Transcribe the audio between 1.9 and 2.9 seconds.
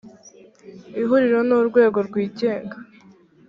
rwigenga